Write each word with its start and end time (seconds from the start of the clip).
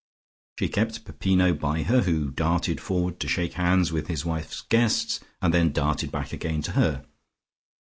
She 0.57 0.67
kept 0.67 1.05
Peppino 1.05 1.53
by 1.53 1.83
her, 1.83 2.01
who 2.01 2.31
darted 2.31 2.81
forward 2.81 3.19
to 3.19 3.27
shake 3.27 3.53
hands 3.53 3.91
with 3.91 4.07
his 4.07 4.25
wife's 4.25 4.61
guests, 4.61 5.19
and 5.43 5.53
then 5.53 5.71
darted 5.71 6.11
back 6.11 6.33
again 6.33 6.63
to 6.63 6.71
her. 6.71 7.05